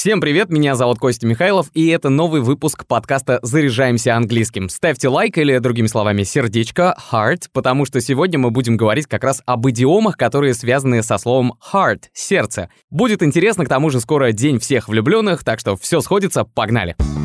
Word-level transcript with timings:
Всем 0.00 0.18
привет, 0.18 0.48
меня 0.48 0.76
зовут 0.76 0.98
Костя 0.98 1.26
Михайлов, 1.26 1.66
и 1.74 1.88
это 1.88 2.08
новый 2.08 2.40
выпуск 2.40 2.86
подкаста 2.86 3.38
«Заряжаемся 3.42 4.16
английским». 4.16 4.70
Ставьте 4.70 5.10
лайк 5.10 5.36
или, 5.36 5.58
другими 5.58 5.88
словами, 5.88 6.22
сердечко, 6.22 6.96
heart, 7.12 7.50
потому 7.52 7.84
что 7.84 8.00
сегодня 8.00 8.38
мы 8.38 8.50
будем 8.50 8.78
говорить 8.78 9.06
как 9.06 9.24
раз 9.24 9.42
об 9.44 9.68
идиомах, 9.68 10.16
которые 10.16 10.54
связаны 10.54 11.02
со 11.02 11.18
словом 11.18 11.52
heart, 11.70 12.04
сердце. 12.14 12.70
Будет 12.88 13.22
интересно, 13.22 13.66
к 13.66 13.68
тому 13.68 13.90
же 13.90 14.00
скоро 14.00 14.32
день 14.32 14.58
всех 14.58 14.88
влюбленных, 14.88 15.44
так 15.44 15.60
что 15.60 15.76
все 15.76 16.00
сходится, 16.00 16.44
погнали. 16.44 16.94
Погнали. 16.96 17.19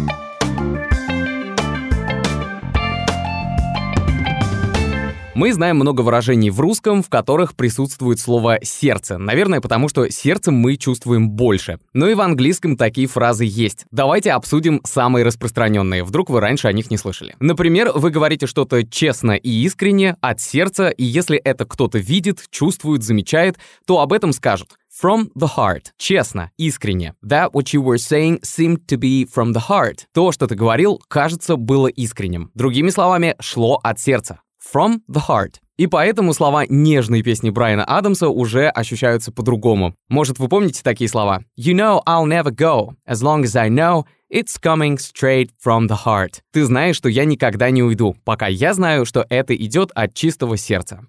Мы 5.36 5.52
знаем 5.52 5.76
много 5.76 6.00
выражений 6.00 6.50
в 6.50 6.62
русском, 6.62 7.04
в 7.04 7.10
которых 7.10 7.58
присутствует 7.58 8.22
слово 8.22 8.60
«сердце». 8.64 9.18
Наверное, 9.18 9.60
потому 9.60 9.90
что 9.90 10.10
сердцем 10.10 10.54
мы 10.54 10.78
чувствуем 10.78 11.30
больше. 11.30 11.78
Но 11.92 12.08
и 12.08 12.14
в 12.14 12.22
английском 12.22 12.78
такие 12.78 13.06
фразы 13.08 13.44
есть. 13.46 13.86
Давайте 13.92 14.32
обсудим 14.32 14.80
самые 14.86 15.26
распространенные. 15.26 16.06
Вдруг 16.06 16.30
вы 16.30 16.40
раньше 16.40 16.70
о 16.70 16.72
них 16.72 16.90
не 16.90 16.96
слышали. 16.96 17.36
Например, 17.42 17.92
вы 17.94 18.12
говорите 18.12 18.48
что-то 18.48 18.88
честно 18.88 19.34
и 19.34 19.50
искренне, 19.66 20.16
от 20.22 20.40
сердца, 20.40 20.88
и 20.88 21.04
если 21.04 21.38
это 21.38 21.66
кто-то 21.66 21.98
видит, 21.98 22.46
чувствует, 22.50 23.04
замечает, 23.04 23.58
то 23.86 24.00
об 24.00 24.14
этом 24.14 24.32
скажут. 24.32 24.70
From 25.04 25.28
the 25.38 25.50
heart. 25.58 25.88
Честно, 25.98 26.52
искренне. 26.56 27.14
That 27.22 27.52
what 27.52 27.74
you 27.74 27.84
were 27.84 27.98
saying 27.98 28.40
seemed 28.44 28.86
to 28.88 28.98
be 28.98 29.26
from 29.26 29.52
the 29.52 29.62
heart. 29.70 30.06
То, 30.14 30.32
что 30.32 30.48
ты 30.48 30.56
говорил, 30.56 31.02
кажется, 31.10 31.58
было 31.58 31.88
искренним. 31.88 32.52
Другими 32.54 32.90
словами, 32.90 33.36
шло 33.42 33.82
от 33.84 34.00
сердца. 34.00 34.40
From 34.74 35.02
the 35.10 35.22
Heart. 35.28 35.56
И 35.78 35.88
поэтому 35.88 36.34
слова 36.34 36.66
нежной 36.68 37.22
песни 37.22 37.50
Брайана 37.50 37.84
Адамса 37.84 38.30
уже 38.30 38.70
ощущаются 38.70 39.32
по-другому. 39.32 39.94
Может, 40.10 40.40
вы 40.40 40.48
помните 40.48 40.82
такие 40.84 41.10
слова? 41.10 41.42
You 41.58 41.74
know 41.74 42.02
I'll 42.08 42.26
never 42.26 42.52
go, 42.52 42.94
as 43.06 43.22
long 43.22 43.44
as 43.44 43.56
I 43.58 43.70
know 43.70 44.06
it's 44.32 44.58
coming 44.58 44.98
straight 44.98 45.50
from 45.62 45.88
the 45.88 45.98
heart. 46.06 46.40
Ты 46.54 46.64
знаешь, 46.64 46.96
что 46.96 47.10
я 47.10 47.26
никогда 47.26 47.70
не 47.72 47.84
уйду, 47.84 48.16
пока 48.24 48.48
я 48.48 48.74
знаю, 48.74 49.06
что 49.06 49.26
это 49.30 49.54
идет 49.56 49.92
от 49.94 50.14
чистого 50.14 50.56
сердца. 50.56 51.02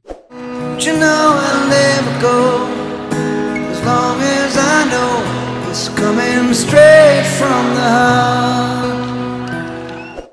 You 0.78 0.98
know 0.98 1.39
I'll 1.39 1.69
never 1.70 2.20
go, 2.20 2.69
as 3.70 3.84
long 3.84 4.20
as 4.20 4.56
I 4.56 4.84
know 4.91 5.70
it's 5.70 5.89
coming 5.91 6.52
straight 6.52 7.25
from 7.39 7.75
the 7.77 7.83
heart. 7.83 9.05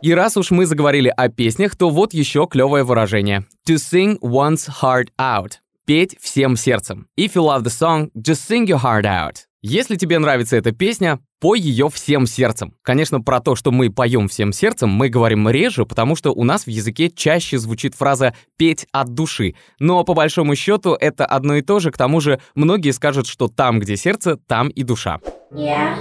И 0.04 0.14
раз 0.14 0.36
уж 0.36 0.52
мы 0.52 0.66
заговорили 0.66 1.08
о 1.16 1.30
песнях, 1.30 1.78
то 1.78 1.90
вот 1.90 2.14
еще 2.14 2.46
клевое 2.46 2.84
выражение. 2.84 3.46
To 3.70 3.76
sing 3.76 4.20
one's 4.20 4.70
heart 4.82 5.08
out. 5.18 5.54
Петь 5.86 6.18
всем 6.20 6.58
сердцем. 6.58 7.08
If 7.18 7.36
you 7.36 7.44
love 7.44 7.64
the 7.64 7.72
song, 7.72 8.10
just 8.14 8.46
sing 8.46 8.68
your 8.68 8.84
heart 8.84 9.06
out. 9.06 9.36
Если 9.62 9.96
тебе 9.96 10.20
нравится 10.20 10.58
эта 10.58 10.74
песня, 10.74 11.22
пой 11.40 11.62
ее 11.62 11.88
всем 11.88 12.28
сердцем. 12.28 12.74
Конечно, 12.82 13.22
про 13.22 13.40
то, 13.40 13.56
что 13.56 13.72
мы 13.72 13.90
поем 13.90 14.28
всем 14.28 14.52
сердцем, 14.52 14.90
мы 14.90 15.08
говорим 15.08 15.48
реже, 15.48 15.86
потому 15.86 16.18
что 16.18 16.34
у 16.34 16.44
нас 16.44 16.66
в 16.66 16.70
языке 16.70 17.10
чаще 17.10 17.58
звучит 17.58 17.96
фраза 17.96 18.36
«петь 18.58 18.86
от 18.92 19.14
души». 19.14 19.56
Но 19.80 20.04
по 20.04 20.14
большому 20.14 20.56
счету 20.56 20.98
это 21.00 21.26
одно 21.26 21.56
и 21.56 21.62
то 21.62 21.80
же, 21.80 21.92
к 21.92 21.98
тому 21.98 22.20
же 22.20 22.42
многие 22.56 22.92
скажут, 22.92 23.26
что 23.26 23.48
там, 23.48 23.80
где 23.80 23.96
сердце, 23.96 24.36
там 24.36 24.68
и 24.68 24.84
душа. 24.84 25.22
Yeah. 25.54 25.96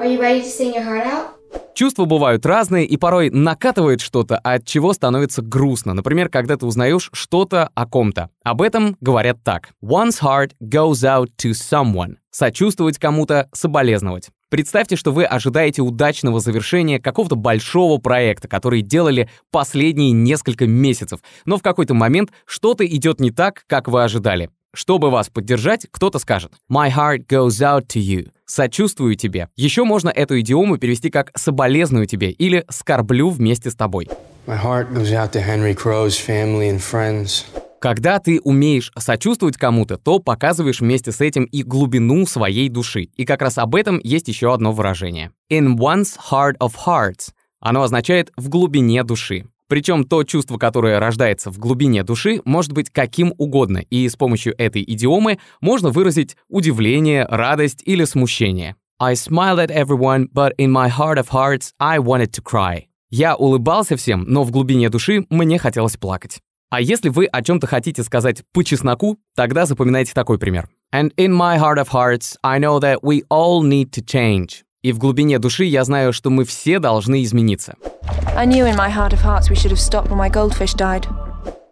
Are 0.00 0.08
you 0.08 0.18
ready 0.18 0.40
to 0.40 0.48
sing 0.48 0.74
your 0.74 0.82
heart 0.82 1.06
out? 1.06 1.39
Чувства 1.74 2.04
бывают 2.04 2.44
разные, 2.44 2.84
и 2.84 2.96
порой 2.96 3.30
накатывает 3.30 4.00
что-то, 4.00 4.36
от 4.36 4.66
чего 4.66 4.92
становится 4.92 5.40
грустно. 5.40 5.94
Например, 5.94 6.28
когда 6.28 6.56
ты 6.56 6.66
узнаешь 6.66 7.08
что-то 7.12 7.70
о 7.74 7.86
ком-то. 7.86 8.28
Об 8.44 8.60
этом 8.60 8.96
говорят 9.00 9.42
так. 9.42 9.70
One's 9.82 10.20
heart 10.20 10.52
goes 10.60 11.04
out 11.04 11.28
to 11.42 11.52
someone. 11.52 12.16
Сочувствовать 12.30 12.98
кому-то, 12.98 13.48
соболезновать. 13.52 14.28
Представьте, 14.50 14.96
что 14.96 15.12
вы 15.12 15.24
ожидаете 15.24 15.80
удачного 15.80 16.40
завершения 16.40 16.98
какого-то 16.98 17.36
большого 17.36 17.98
проекта, 17.98 18.48
который 18.48 18.82
делали 18.82 19.30
последние 19.52 20.10
несколько 20.10 20.66
месяцев, 20.66 21.20
но 21.44 21.56
в 21.56 21.62
какой-то 21.62 21.94
момент 21.94 22.30
что-то 22.46 22.84
идет 22.84 23.20
не 23.20 23.30
так, 23.30 23.62
как 23.68 23.88
вы 23.88 24.02
ожидали. 24.02 24.50
Чтобы 24.72 25.10
вас 25.10 25.28
поддержать, 25.28 25.86
кто-то 25.90 26.18
скажет 26.18 26.52
«My 26.70 26.94
heart 26.94 27.26
goes 27.26 27.60
out 27.60 27.86
to 27.88 28.00
you»— 28.00 28.30
«сочувствую 28.46 29.16
тебе». 29.16 29.48
Еще 29.56 29.84
можно 29.84 30.08
эту 30.10 30.38
идиому 30.40 30.78
перевести 30.78 31.10
как 31.10 31.32
«соболезную 31.36 32.06
тебе» 32.06 32.30
или 32.30 32.64
«скорблю 32.70 33.30
вместе 33.30 33.70
с 33.70 33.74
тобой». 33.74 34.08
My 34.46 34.62
heart 34.62 34.92
goes 34.92 35.12
out 35.12 35.32
to 35.32 35.44
Henry 35.44 35.74
Crow's 35.74 36.16
family 36.16 36.70
and 36.70 36.80
friends. 36.80 37.44
Когда 37.80 38.18
ты 38.18 38.40
умеешь 38.42 38.92
сочувствовать 38.98 39.56
кому-то, 39.56 39.96
то 39.96 40.18
показываешь 40.18 40.80
вместе 40.80 41.12
с 41.12 41.20
этим 41.20 41.44
и 41.44 41.62
глубину 41.62 42.26
своей 42.26 42.68
души. 42.68 43.08
И 43.16 43.24
как 43.24 43.40
раз 43.40 43.56
об 43.56 43.74
этом 43.74 43.98
есть 44.04 44.28
еще 44.28 44.52
одно 44.52 44.72
выражение. 44.72 45.30
In 45.50 45.76
one's 45.76 46.16
heart 46.30 46.58
of 46.58 46.72
hearts. 46.86 47.30
Оно 47.58 47.82
означает 47.82 48.32
«в 48.36 48.48
глубине 48.48 49.02
души». 49.02 49.46
Причем 49.70 50.02
то 50.02 50.24
чувство, 50.24 50.58
которое 50.58 50.98
рождается 50.98 51.48
в 51.48 51.58
глубине 51.60 52.02
души, 52.02 52.40
может 52.44 52.72
быть 52.72 52.90
каким 52.90 53.32
угодно, 53.38 53.78
и 53.78 54.08
с 54.08 54.16
помощью 54.16 54.52
этой 54.58 54.82
идиомы 54.82 55.38
можно 55.60 55.90
выразить 55.90 56.36
удивление, 56.48 57.24
радость 57.30 57.80
или 57.84 58.02
смущение. 58.02 58.74
I 58.98 59.14
smiled 59.14 59.64
at 59.64 59.70
everyone, 59.70 60.26
but 60.34 60.56
in 60.58 60.72
my 60.72 60.90
heart 60.90 61.18
of 61.18 61.28
hearts 61.28 61.70
I 61.78 62.00
wanted 62.00 62.32
to 62.32 62.42
cry. 62.42 62.86
Я 63.10 63.36
улыбался 63.36 63.96
всем, 63.96 64.24
но 64.26 64.42
в 64.42 64.50
глубине 64.50 64.90
души 64.90 65.24
мне 65.30 65.56
хотелось 65.56 65.96
плакать. 65.96 66.40
А 66.70 66.80
если 66.80 67.08
вы 67.08 67.26
о 67.26 67.40
чем-то 67.40 67.68
хотите 67.68 68.02
сказать 68.02 68.42
по 68.52 68.64
чесноку, 68.64 69.18
тогда 69.36 69.66
запоминайте 69.66 70.14
такой 70.14 70.40
пример. 70.40 70.68
And 70.92 71.12
in 71.16 71.30
my 71.30 71.60
heart 71.60 71.78
of 71.78 71.90
hearts, 71.92 72.34
I 72.42 72.58
know 72.58 72.80
that 72.80 73.02
we 73.02 73.22
all 73.30 73.62
need 73.62 73.92
to 73.92 74.04
change. 74.04 74.64
И 74.82 74.92
в 74.92 74.98
глубине 74.98 75.38
души 75.38 75.64
я 75.64 75.84
знаю, 75.84 76.12
что 76.12 76.30
мы 76.30 76.44
все 76.44 76.78
должны 76.78 77.22
измениться. 77.22 77.74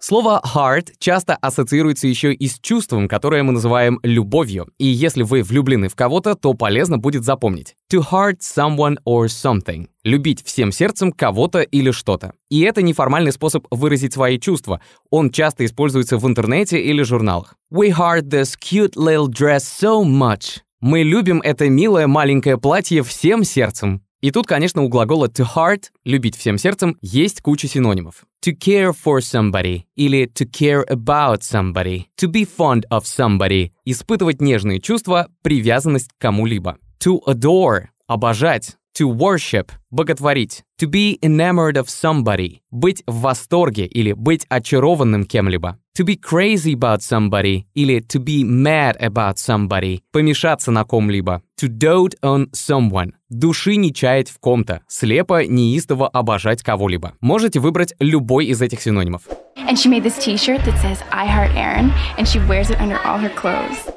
Слово 0.01 0.41
heart 0.55 0.93
часто 0.99 1.35
ассоциируется 1.37 2.07
еще 2.07 2.33
и 2.33 2.47
с 2.47 2.61
чувством, 2.61 3.09
которое 3.09 3.43
мы 3.43 3.53
называем 3.53 3.99
любовью. 4.03 4.69
И 4.79 4.87
если 4.87 5.23
вы 5.23 5.43
влюблены 5.43 5.89
в 5.89 5.97
кого-то, 5.97 6.37
то 6.37 6.55
полезно 6.55 6.99
будет 6.99 7.25
запомнить. 7.25 7.75
To 7.93 8.05
heart 8.13 8.39
someone 8.41 8.99
or 9.05 9.27
something. 9.27 9.89
Любить 10.05 10.45
всем 10.45 10.71
сердцем 10.71 11.11
кого-то 11.11 11.63
или 11.63 11.91
что-то. 11.91 12.33
И 12.49 12.61
это 12.61 12.83
неформальный 12.83 13.33
способ 13.33 13.67
выразить 13.71 14.13
свои 14.13 14.39
чувства. 14.39 14.81
Он 15.11 15.31
часто 15.31 15.65
используется 15.65 16.17
в 16.17 16.27
интернете 16.29 16.81
или 16.81 17.03
журналах. 17.03 17.57
We 17.73 17.91
heart 17.91 18.29
this 18.29 18.55
cute 18.57 18.95
little 18.95 19.29
dress 19.29 19.65
so 19.65 20.05
much. 20.05 20.61
Мы 20.81 21.03
любим 21.03 21.41
это 21.41 21.69
милое 21.69 22.07
маленькое 22.07 22.57
платье 22.57 23.03
всем 23.03 23.43
сердцем. 23.43 24.01
И 24.21 24.31
тут, 24.31 24.47
конечно, 24.47 24.83
у 24.83 24.89
глагола 24.89 25.27
to 25.27 25.45
heart— 25.57 25.87
любить 26.05 26.37
всем 26.37 26.57
сердцем— 26.57 26.97
есть 27.03 27.41
куча 27.41 27.67
синонимов. 27.67 28.27
To 28.47 28.53
care 28.57 28.93
for 28.93 29.19
somebody 29.19 29.83
или 29.97 30.31
to 30.39 30.49
care 30.49 30.85
about 30.89 31.41
somebody. 31.41 32.05
To 32.21 32.31
be 32.31 32.47
fond 32.47 32.83
of 32.93 33.03
somebody— 33.03 33.73
испытывать 33.85 34.41
нежные 34.41 34.81
чувства, 34.81 35.27
привязанность 35.43 36.11
к 36.17 36.21
кому-либо. 36.21 36.77
To 37.05 37.19
adore— 37.27 37.87
обожать. 38.07 38.77
To 38.97 39.13
worship— 39.13 39.71
боготворить. 39.91 40.63
To 40.81 40.89
be 40.89 41.19
enamored 41.21 41.75
of 41.75 41.87
somebody— 41.87 42.59
быть 42.71 43.03
в 43.09 43.21
восторге 43.23 43.87
или 43.87 44.13
быть 44.13 44.47
очарованным 44.49 45.25
кем-либо. 45.25 45.77
To 45.99 46.05
be 46.05 46.15
crazy 46.15 46.75
about 46.75 47.03
somebody 47.03 47.67
или 47.75 47.99
to 47.99 48.21
be 48.21 48.45
mad 48.45 48.97
about 49.01 49.35
somebody— 49.37 49.99
помешаться 50.13 50.71
на 50.71 50.85
ком-либо. 50.85 51.43
To 51.61 51.67
dote 51.67 52.15
on 52.23 52.47
someone— 52.53 53.15
души 53.31 53.75
не 53.75 53.93
чаять 53.93 54.31
в 54.31 54.39
ком-то, 54.39 54.83
слепо, 54.87 55.45
неистово 55.45 56.07
обожать 56.07 56.63
кого-либо. 56.63 57.15
Можете 57.21 57.59
выбрать 57.59 57.95
любой 57.99 58.47
из 58.47 58.63
этих 58.63 58.81
синонимов. 58.81 59.23
And 59.57 59.73
she 59.73 59.91
made 59.91 60.05
this 60.05 60.17
t-shirt 60.25 60.65
that 60.67 60.77
says 60.81 61.03
I 61.11 61.27
heart 61.27 61.51
Aaron, 61.57 61.91
and 62.17 62.29
she 62.29 62.39
wears 62.47 62.71
it 62.71 62.79
under 62.81 62.99
all 63.05 63.19
her 63.19 63.35
clothes. 63.35 63.93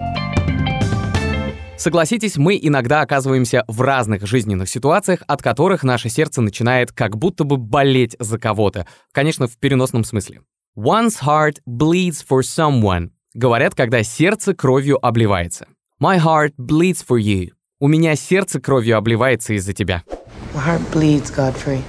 Согласитесь, 1.77 2.35
мы 2.37 2.57
иногда 2.59 3.01
оказываемся 3.01 3.63
в 3.67 3.79
разных 3.79 4.25
жизненных 4.25 4.69
ситуациях, 4.69 5.21
от 5.27 5.43
которых 5.43 5.83
наше 5.83 6.09
сердце 6.09 6.41
начинает 6.41 6.91
как 6.91 7.15
будто 7.15 7.43
бы 7.43 7.57
болеть 7.57 8.15
за 8.17 8.39
кого-то. 8.39 8.87
Конечно, 9.11 9.45
в 9.45 9.55
переносном 9.59 10.03
смысле. 10.03 10.41
One's 10.75 11.19
heart 11.19 11.59
bleeds 11.65 12.21
for 12.21 12.41
someone. 12.43 13.09
Говорят, 13.33 13.75
когда 13.75 14.03
сердце 14.03 14.53
кровью 14.53 15.05
обливается. 15.05 15.67
My 16.01 16.17
heart 16.17 16.53
bleeds 16.57 17.03
for 17.05 17.19
you. 17.19 17.49
У 17.81 17.89
меня 17.89 18.15
сердце 18.15 18.61
кровью 18.61 18.97
обливается 18.97 19.53
из-за 19.53 19.73
тебя. 19.73 20.03
My 20.53 20.65
heart 20.65 20.81
bleeds, 20.93 21.29
Godfrey. 21.29 21.81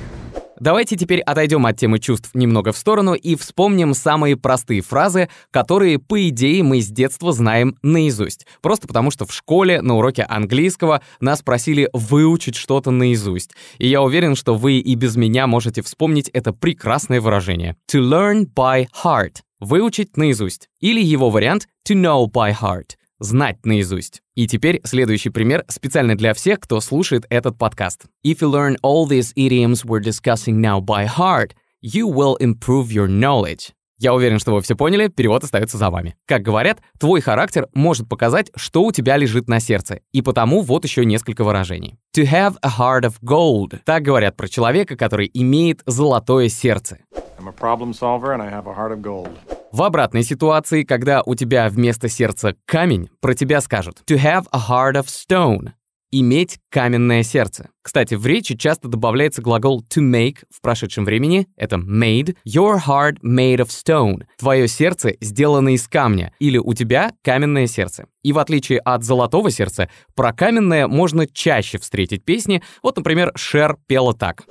Давайте 0.63 0.97
теперь 0.97 1.21
отойдем 1.23 1.67
от 1.67 1.77
темы 1.77 1.99
чувств 1.99 2.31
немного 2.35 2.71
в 2.71 2.79
сторону 2.79 3.15
и 3.15 3.35
вспомним 3.35 3.95
самые 3.95 4.37
простые 4.37 4.81
фразы, 4.81 5.29
которые, 5.51 5.99
по 5.99 6.29
идее, 6.29 6.63
мы 6.63 6.81
с 6.81 6.87
детства 6.87 7.33
знаем 7.33 7.77
наизусть. 7.83 8.47
Просто 8.61 8.87
потому, 8.87 9.11
что 9.11 9.27
в 9.27 9.35
школе 9.35 9.83
на 9.83 9.97
уроке 9.97 10.23
английского 10.23 11.03
нас 11.19 11.43
просили 11.43 11.91
выучить 11.93 12.55
что-то 12.55 12.93
наизусть. 12.93 13.51
И 13.79 13.89
я 13.89 14.03
уверен, 14.03 14.37
что 14.37 14.55
вы 14.55 14.75
и 14.75 14.95
без 14.95 15.17
меня 15.17 15.49
можете 15.49 15.83
вспомнить 15.83 16.29
это 16.29 16.53
прекрасное 16.53 17.21
выражение. 17.21 17.75
To 17.93 18.01
learn 18.01 18.47
by 18.47 18.87
heart. 19.05 19.39
Выучить 19.59 20.17
наизусть. 20.17 20.69
Или 20.79 21.03
его 21.03 21.29
вариант 21.29 21.67
to 21.89 21.97
know 21.97 22.31
by 22.31 22.55
heart 22.57 22.95
знать 23.23 23.65
наизусть. 23.65 24.21
И 24.35 24.47
теперь 24.47 24.81
следующий 24.85 25.31
пример 25.31 25.65
специально 25.69 26.17
для 26.17 26.35
всех, 26.35 26.61
кто 26.61 26.81
слушает 26.81 27.25
этот 27.31 27.57
подкаст. 27.57 28.07
If 28.25 28.41
you 28.41 28.51
learn 28.51 28.77
all 28.83 29.07
these 29.07 29.33
idioms 29.37 29.85
we're 29.85 30.03
discussing 30.03 30.61
now 30.61 30.81
by 30.81 31.07
heart, 31.07 31.53
you 31.83 32.07
will 32.07 32.37
improve 32.39 32.89
your 32.89 33.09
knowledge. 33.09 33.73
Я 33.99 34.15
уверен, 34.15 34.41
что 34.41 34.53
вы 34.53 34.63
все 34.63 34.75
поняли, 34.75 35.07
перевод 35.07 35.45
остается 35.45 35.79
за 35.79 35.89
вами. 35.89 36.17
Как 36.27 36.43
говорят, 36.43 36.81
твой 36.99 37.21
характер 37.21 37.69
может 37.73 38.09
показать, 38.09 38.51
что 38.57 38.83
у 38.83 38.91
тебя 38.91 39.17
лежит 39.17 39.49
на 39.49 39.61
сердце, 39.61 40.01
и 40.11 40.23
потому 40.23 40.61
вот 40.63 40.85
еще 40.85 41.05
несколько 41.05 41.45
выражений. 41.45 42.01
To 42.17 42.25
have 42.25 42.57
a 42.63 42.69
heart 42.69 43.03
of 43.03 43.15
gold. 43.23 43.79
Так 43.85 44.03
говорят 44.03 44.37
про 44.37 44.49
человека, 44.49 44.97
который 44.97 45.31
имеет 45.33 45.83
золотое 45.87 46.49
сердце. 46.49 46.99
I'm 47.39 47.47
a 47.47 47.53
problem 47.53 47.93
solver 47.93 48.33
and 48.33 48.43
I 48.43 48.51
have 48.51 48.67
a 48.67 48.75
heart 48.75 48.91
of 48.91 49.01
gold. 49.03 49.31
В 49.73 49.83
обратной 49.83 50.23
ситуации, 50.23 50.83
когда 50.83 51.23
у 51.25 51.35
тебя 51.35 51.69
вместо 51.71 52.09
сердца 52.09 52.55
камень, 52.67 53.09
про 53.21 53.35
тебя 53.35 53.61
скажут 53.63 54.03
to 54.07 54.17
have 54.17 54.45
a 54.53 54.59
heart 54.59 54.95
of 54.95 55.07
stone 55.07 55.73
иметь 56.13 56.59
каменное 56.69 57.23
сердце. 57.23 57.71
Кстати, 57.83 58.15
в 58.15 58.25
речи 58.27 58.55
часто 58.55 58.87
добавляется 58.87 59.43
глагол 59.43 59.83
to 59.83 60.03
make 60.03 60.45
в 60.51 60.61
прошедшем 60.61 61.05
времени. 61.05 61.49
Это 61.57 61.77
made. 61.77 62.37
Your 62.47 62.79
heart 62.87 63.17
made 63.25 63.57
of 63.57 63.69
stone. 63.69 64.25
Твое 64.39 64.69
сердце 64.69 65.15
сделано 65.21 65.71
из 65.71 65.89
камня. 65.89 66.33
Или 66.39 66.59
у 66.59 66.75
тебя 66.75 67.13
каменное 67.25 67.67
сердце. 67.67 68.07
И 68.23 68.33
в 68.33 68.39
отличие 68.39 68.79
от 68.79 69.03
золотого 69.03 69.51
сердца, 69.51 69.89
про 70.15 70.33
каменное 70.33 70.87
можно 70.87 71.27
чаще 71.27 71.79
встретить 71.79 72.25
песни. 72.25 72.63
Вот, 72.83 72.97
например, 72.97 73.33
Шер 73.35 73.79
пела 73.87 74.13
так. 74.15 74.45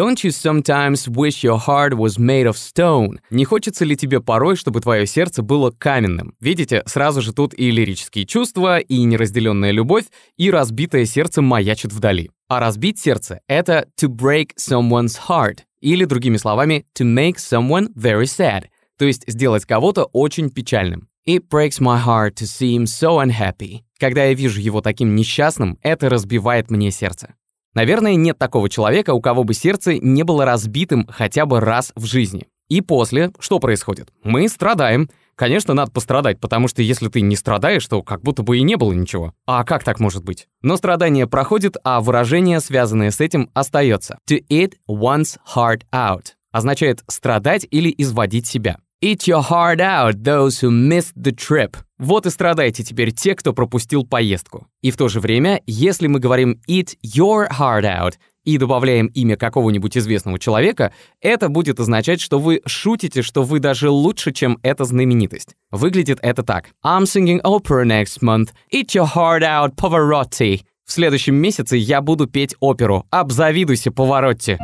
Don't 0.00 0.24
you 0.24 0.30
sometimes 0.30 1.10
wish 1.10 1.44
your 1.44 1.58
heart 1.58 1.92
was 1.92 2.18
made 2.18 2.46
of 2.46 2.56
stone? 2.56 3.18
Не 3.28 3.44
хочется 3.44 3.84
ли 3.84 3.94
тебе 3.94 4.22
порой, 4.22 4.56
чтобы 4.56 4.80
твое 4.80 5.06
сердце 5.06 5.42
было 5.42 5.70
каменным? 5.72 6.34
Видите, 6.40 6.82
сразу 6.86 7.20
же 7.20 7.34
тут 7.34 7.52
и 7.52 7.70
лирические 7.70 8.24
чувства, 8.24 8.78
и 8.78 9.02
неразделенная 9.02 9.72
любовь, 9.72 10.06
и 10.38 10.50
разбитое 10.50 11.04
сердце 11.04 11.42
маячит 11.42 11.92
вдали. 11.92 12.30
А 12.48 12.60
разбить 12.60 12.98
сердце— 12.98 13.40
это 13.46 13.88
to 14.00 14.08
break 14.08 14.52
someone's 14.58 15.18
heart, 15.28 15.58
или, 15.82 16.06
другими 16.06 16.38
словами, 16.38 16.86
to 16.98 17.04
make 17.04 17.36
someone 17.36 17.92
very 17.94 18.24
sad, 18.24 18.68
то 18.98 19.04
есть 19.04 19.24
сделать 19.26 19.66
кого-то 19.66 20.04
очень 20.04 20.48
печальным. 20.48 21.08
It 21.28 21.50
breaks 21.50 21.78
my 21.78 22.02
heart 22.02 22.36
to 22.36 22.46
see 22.46 22.74
him 22.74 22.84
so 22.84 23.22
unhappy. 23.22 23.80
Когда 23.98 24.24
я 24.24 24.32
вижу 24.32 24.60
его 24.62 24.80
таким 24.80 25.14
несчастным, 25.14 25.76
это 25.82 26.08
разбивает 26.08 26.70
мне 26.70 26.90
сердце. 26.90 27.34
Наверное, 27.74 28.14
нет 28.14 28.38
такого 28.38 28.68
человека, 28.68 29.14
у 29.14 29.20
кого 29.20 29.44
бы 29.44 29.54
сердце 29.54 29.98
не 29.98 30.22
было 30.22 30.44
разбитым 30.44 31.06
хотя 31.08 31.46
бы 31.46 31.60
раз 31.60 31.92
в 31.94 32.04
жизни. 32.04 32.46
И 32.68 32.80
после 32.80 33.32
что 33.38 33.58
происходит? 33.58 34.10
Мы 34.22 34.48
страдаем. 34.48 35.10
Конечно, 35.34 35.74
надо 35.74 35.90
пострадать, 35.90 36.38
потому 36.38 36.68
что 36.68 36.82
если 36.82 37.08
ты 37.08 37.20
не 37.20 37.34
страдаешь, 37.34 37.86
то 37.86 38.02
как 38.02 38.22
будто 38.22 38.42
бы 38.42 38.58
и 38.58 38.62
не 38.62 38.76
было 38.76 38.92
ничего. 38.92 39.32
А 39.46 39.64
как 39.64 39.84
так 39.84 39.98
может 39.98 40.22
быть? 40.22 40.46
Но 40.62 40.76
страдание 40.76 41.26
проходит, 41.26 41.76
а 41.82 42.00
выражение, 42.00 42.60
связанное 42.60 43.10
с 43.10 43.20
этим, 43.20 43.50
остается. 43.54 44.18
To 44.28 44.38
eat 44.50 44.74
one's 44.88 45.38
heart 45.54 45.82
out 45.92 46.34
означает 46.52 47.02
страдать 47.08 47.66
или 47.70 47.94
изводить 47.96 48.46
себя. 48.46 48.78
Eat 49.02 49.26
your 49.26 49.42
heart 49.42 49.80
out, 49.80 50.24
those 50.24 50.60
who 50.60 50.70
missed 50.70 51.14
the 51.16 51.34
trip. 51.34 51.74
Вот 51.98 52.26
и 52.26 52.30
страдайте 52.30 52.84
теперь 52.84 53.12
те, 53.12 53.34
кто 53.34 53.54
пропустил 53.54 54.04
поездку. 54.04 54.66
И 54.82 54.90
в 54.90 54.98
то 54.98 55.08
же 55.08 55.20
время, 55.20 55.62
если 55.66 56.06
мы 56.06 56.18
говорим 56.18 56.60
eat 56.68 56.98
your 57.02 57.48
heart 57.50 57.84
out 57.84 58.16
и 58.44 58.58
добавляем 58.58 59.06
имя 59.06 59.36
какого-нибудь 59.38 59.96
известного 59.96 60.38
человека, 60.38 60.92
это 61.22 61.48
будет 61.48 61.80
означать, 61.80 62.20
что 62.20 62.38
вы 62.38 62.60
шутите, 62.66 63.22
что 63.22 63.42
вы 63.42 63.58
даже 63.58 63.88
лучше, 63.88 64.32
чем 64.32 64.58
эта 64.62 64.84
знаменитость. 64.84 65.56
Выглядит 65.70 66.18
это 66.20 66.42
так. 66.42 66.66
I'm 66.84 67.04
singing 67.04 67.40
opera 67.42 67.86
next 67.86 68.20
month. 68.20 68.50
Eat 68.70 68.88
your 68.94 69.08
heart 69.16 69.40
out, 69.40 69.76
Pavarotti. 69.76 70.60
В 70.84 70.92
следующем 70.92 71.36
месяце 71.36 71.78
я 71.78 72.02
буду 72.02 72.26
петь 72.26 72.54
оперу. 72.60 73.06
Обзавидуйся, 73.08 73.90
Поворотти. 73.90 74.58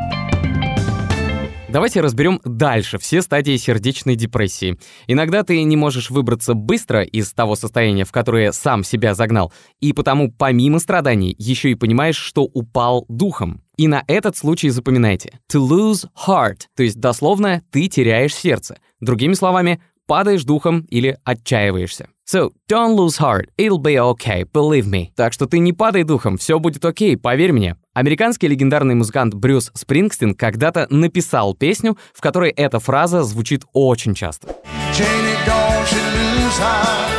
Давайте 1.76 2.00
разберем 2.00 2.40
дальше 2.42 2.96
все 2.96 3.20
стадии 3.20 3.58
сердечной 3.58 4.16
депрессии. 4.16 4.78
Иногда 5.08 5.42
ты 5.42 5.62
не 5.62 5.76
можешь 5.76 6.08
выбраться 6.08 6.54
быстро 6.54 7.02
из 7.02 7.34
того 7.34 7.54
состояния, 7.54 8.06
в 8.06 8.12
которое 8.12 8.52
сам 8.52 8.82
себя 8.82 9.14
загнал, 9.14 9.52
и 9.78 9.92
потому 9.92 10.32
помимо 10.32 10.78
страданий 10.78 11.34
еще 11.36 11.70
и 11.70 11.74
понимаешь, 11.74 12.16
что 12.16 12.44
упал 12.44 13.04
духом. 13.10 13.60
И 13.76 13.88
на 13.88 14.02
этот 14.06 14.38
случай 14.38 14.70
запоминайте. 14.70 15.38
To 15.52 15.68
lose 15.68 16.06
heart, 16.26 16.60
то 16.74 16.82
есть 16.82 16.98
дословно 16.98 17.60
ты 17.70 17.88
теряешь 17.88 18.34
сердце. 18.34 18.78
Другими 19.00 19.34
словами, 19.34 19.82
падаешь 20.06 20.44
духом 20.44 20.86
или 20.88 21.18
отчаиваешься. 21.24 22.08
So, 22.28 22.50
don't 22.68 22.96
lose 22.96 23.18
heart, 23.18 23.50
it'll 23.56 23.78
be 23.78 23.94
okay, 23.94 24.42
believe 24.52 24.84
me. 24.88 25.12
Так 25.14 25.32
что 25.32 25.46
ты 25.46 25.60
не 25.60 25.72
падай 25.72 26.02
духом, 26.02 26.38
все 26.38 26.58
будет 26.58 26.84
окей, 26.84 27.14
okay, 27.14 27.16
поверь 27.16 27.52
мне. 27.52 27.76
Американский 27.94 28.48
легендарный 28.48 28.96
музыкант 28.96 29.34
Брюс 29.34 29.70
Спрингстин 29.74 30.34
когда-то 30.34 30.88
написал 30.90 31.54
песню, 31.54 31.96
в 32.12 32.20
которой 32.20 32.50
эта 32.50 32.80
фраза 32.80 33.22
звучит 33.22 33.62
очень 33.72 34.16
часто. 34.16 34.48
Janie, 34.92 35.36
don't 35.46 35.86
you 35.92 36.02
lose 36.16 36.58
heart. 36.58 37.12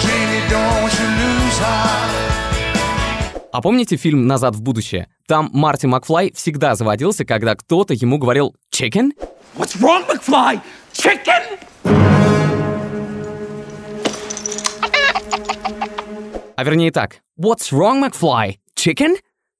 Janie, 0.00 0.48
don't 0.48 0.92
you 0.92 1.08
lose 1.18 1.58
heart. 1.58 2.26
А 3.50 3.60
помните 3.60 3.96
фильм 3.96 4.28
«Назад 4.28 4.54
в 4.54 4.62
будущее»? 4.62 5.08
Там 5.26 5.50
Марти 5.52 5.86
Макфлай 5.86 6.30
всегда 6.36 6.76
заводился, 6.76 7.24
когда 7.24 7.56
кто-то 7.56 7.94
ему 7.94 8.18
говорил 8.18 8.54
«Chicken?» 8.72 9.10
What's 9.58 9.76
wrong, 9.80 10.04
McFly? 10.06 10.60
Chicken? 10.92 12.35
А 16.56 16.64
вернее 16.64 16.90
так. 16.90 17.20
What's 17.38 17.70
wrong, 17.70 18.02
McFly? 18.02 18.56
Chicken? 18.78 19.16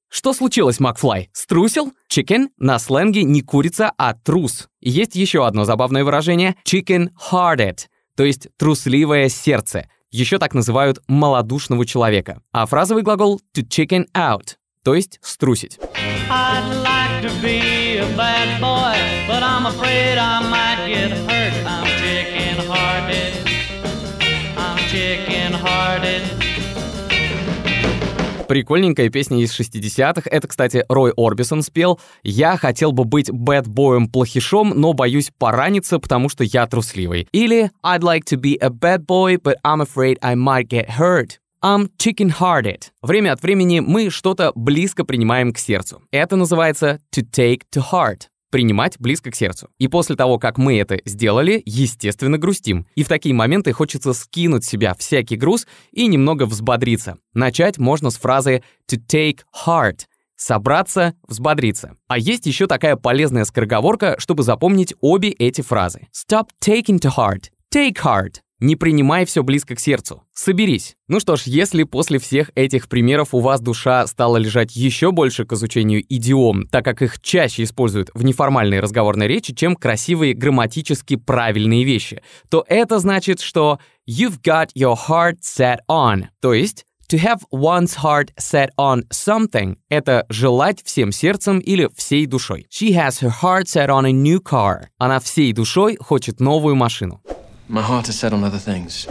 Что 0.09 0.33
случилось, 0.33 0.79
Макфлай? 0.79 1.29
Струсил? 1.31 1.93
Chicken 2.11 2.47
на 2.57 2.79
сленге 2.79 3.23
не 3.23 3.41
курица, 3.41 3.91
а 3.97 4.15
трус. 4.15 4.67
Есть 4.79 5.15
еще 5.15 5.45
одно 5.45 5.63
забавное 5.63 6.03
выражение 6.03 6.55
chicken-hearted, 6.65 7.81
то 8.15 8.23
есть 8.23 8.47
трусливое 8.57 9.29
сердце. 9.29 9.89
Еще 10.09 10.39
так 10.39 10.55
называют 10.55 10.99
малодушного 11.07 11.85
человека. 11.85 12.41
А 12.51 12.65
фразовый 12.65 13.03
глагол 13.03 13.41
to 13.55 13.67
chicken 13.67 14.05
out, 14.15 14.55
то 14.83 14.95
есть 14.95 15.19
струсить. 15.21 15.77
I'm 24.59 24.77
chicken-hearted. 24.89 26.46
Прикольненькая 28.47 29.09
песня 29.09 29.41
из 29.41 29.59
60-х. 29.59 30.21
Это, 30.25 30.47
кстати, 30.47 30.85
Рой 30.87 31.11
Орбисон 31.17 31.61
спел. 31.61 31.99
«Я 32.23 32.55
хотел 32.55 32.93
бы 32.93 33.03
быть 33.03 33.29
бэдбоем-плохишом, 33.29 34.73
но 34.75 34.93
боюсь 34.93 35.31
пораниться, 35.37 35.99
потому 35.99 36.29
что 36.29 36.43
я 36.45 36.65
трусливый». 36.65 37.27
Или 37.33 37.71
«I'd 37.83 38.01
like 38.01 38.23
to 38.31 38.39
be 38.39 38.57
a 38.61 38.69
bad 38.69 39.05
boy, 39.05 39.37
but 39.37 39.55
I'm 39.65 39.81
afraid 39.81 40.17
I 40.21 40.35
might 40.35 40.67
get 40.69 40.89
hurt». 40.97 41.39
I'm 41.61 41.89
chicken-hearted. 41.97 42.91
Время 43.01 43.33
от 43.33 43.41
времени 43.41 43.81
мы 43.81 44.09
что-то 44.09 44.51
близко 44.55 45.03
принимаем 45.03 45.51
к 45.51 45.57
сердцу. 45.57 46.03
Это 46.11 46.35
называется 46.35 46.99
to 47.13 47.23
take 47.29 47.63
to 47.73 47.83
heart 47.91 48.27
принимать 48.49 48.99
близко 48.99 49.31
к 49.31 49.35
сердцу. 49.35 49.69
И 49.77 49.87
после 49.87 50.15
того, 50.15 50.39
как 50.39 50.57
мы 50.57 50.79
это 50.79 50.99
сделали, 51.05 51.61
естественно, 51.65 52.37
грустим. 52.37 52.87
И 52.95 53.03
в 53.03 53.07
такие 53.07 53.35
моменты 53.35 53.73
хочется 53.73 54.13
скинуть 54.13 54.63
с 54.63 54.69
себя 54.69 54.93
всякий 54.95 55.35
груз 55.35 55.67
и 55.91 56.07
немного 56.07 56.45
взбодриться. 56.45 57.17
Начать 57.33 57.77
можно 57.77 58.09
с 58.09 58.17
фразы 58.17 58.63
to 58.89 58.99
take 59.07 59.39
heart— 59.65 60.01
собраться, 60.37 61.15
взбодриться. 61.27 61.95
А 62.07 62.17
есть 62.17 62.45
еще 62.45 62.67
такая 62.67 62.95
полезная 62.95 63.43
скороговорка, 63.43 64.15
чтобы 64.19 64.43
запомнить 64.43 64.93
обе 65.01 65.29
эти 65.29 65.61
фразы. 65.61 66.07
Stop 66.13 66.49
taking 66.63 66.99
to 66.99 67.11
heart. 67.15 67.49
Take 67.73 67.97
heart. 68.03 68.41
Не 68.59 68.75
принимай 68.75 69.25
все 69.25 69.43
близко 69.43 69.75
к 69.75 69.79
сердцу. 69.79 70.23
Соберись. 70.33 70.95
Ну 71.07 71.19
что 71.19 71.35
ж, 71.35 71.43
если 71.43 71.83
после 71.83 72.17
всех 72.17 72.49
этих 72.55 72.89
примеров 72.89 73.35
у 73.35 73.39
вас 73.39 73.61
душа 73.61 74.07
стала 74.07 74.37
лежать 74.37 74.75
еще 74.75 75.11
больше 75.11 75.45
к 75.45 75.53
изучению 75.53 76.03
идиом, 76.09 76.67
так 76.67 76.83
как 76.83 77.03
их 77.03 77.21
чаще 77.21 77.63
используют 77.63 78.09
в 78.15 78.23
неформальной 78.23 78.79
разговорной 78.79 79.27
речи, 79.27 79.53
чем 79.53 79.75
красивые 79.75 80.33
грамматически 80.33 81.17
правильные 81.17 81.83
вещи, 81.83 82.23
то 82.49 82.65
это 82.67 82.97
значит, 82.97 83.41
что 83.41 83.77
you've 84.09 84.41
got 84.41 84.69
your 84.75 84.97
heart 85.07 85.37
set 85.43 85.79
on, 85.87 86.25
то 86.41 86.53
есть 86.53 86.85
To 87.09 87.17
have 87.17 87.39
one's 87.53 87.95
heart 88.03 88.33
set 88.37 88.71
on 88.77 89.07
something— 89.09 89.77
это 89.89 90.25
желать 90.27 90.83
всем 90.83 91.13
сердцем 91.13 91.59
или 91.59 91.89
всей 91.95 92.25
душой. 92.25 92.67
She 92.69 92.89
has 92.89 93.21
her 93.21 93.31
heart 93.41 93.67
set 93.67 93.87
on 93.87 94.05
a 94.05 94.11
new 94.11 94.41
car. 94.41 94.87
Она 94.97 95.21
всей 95.21 95.53
душой 95.53 95.95
хочет 96.01 96.41
новую 96.41 96.75
машину. 96.75 97.21
My 97.69 97.81
heart 97.81 98.07
is 98.07 98.17
set 98.17 98.31
on 98.31 98.45
other 98.45 98.59
things. 98.59 99.07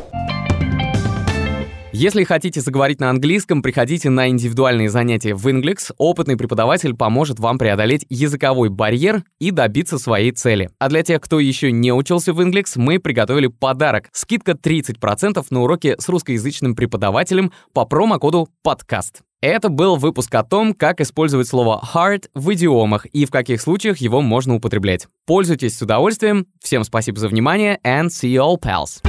Если 1.99 2.25
хотите 2.25 2.61
заговорить 2.61 3.01
на 3.01 3.09
английском, 3.09 3.63
приходите 3.63 4.11
на 4.11 4.29
индивидуальные 4.29 4.91
занятия 4.91 5.33
в 5.33 5.49
Inglix. 5.49 5.95
Опытный 5.97 6.37
преподаватель 6.37 6.95
поможет 6.95 7.39
вам 7.39 7.57
преодолеть 7.57 8.05
языковой 8.11 8.69
барьер 8.69 9.25
и 9.39 9.51
добиться 9.51 9.99
своей 9.99 10.33
цели. 10.33 10.69
А 10.79 10.91
для 10.91 11.03
тех, 11.03 11.23
кто 11.23 11.41
еще 11.41 11.73
не 11.73 11.95
учился 11.95 12.35
в 12.35 12.41
Inglix, 12.43 12.73
мы 12.75 12.99
приготовили 12.99 13.47
подарок. 13.47 14.11
Скидка 14.13 14.53
30% 14.53 15.43
на 15.49 15.63
уроки 15.63 15.97
с 15.99 16.07
русскоязычным 16.11 16.77
преподавателем 16.77 17.51
по 17.73 17.87
промокоду 17.87 18.51
«Подкаст». 18.63 19.23
Это 19.41 19.71
был 19.71 19.97
выпуск 19.97 20.35
о 20.35 20.45
том, 20.45 20.75
как 20.75 21.01
использовать 21.01 21.49
слово 21.49 21.83
hard 21.95 22.25
в 22.35 22.53
идиомах 22.53 23.07
и 23.07 23.25
в 23.25 23.31
каких 23.31 23.63
случаях 23.63 23.97
его 23.99 24.21
можно 24.21 24.55
употреблять. 24.55 25.07
Пользуйтесь 25.25 25.79
с 25.79 25.81
удовольствием. 25.81 26.47
Всем 26.63 26.85
спасибо 26.85 27.19
за 27.19 27.29
внимание 27.29 27.79
and 27.83 28.09
see 28.09 28.35
you 28.35 28.43
all, 28.43 28.61
pals. 28.61 29.01